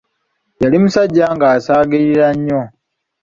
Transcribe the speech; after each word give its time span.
Yali 0.61 0.77
musajja 0.83 1.25
ng'asaagirira 1.35 2.27
nnyo. 2.37 2.61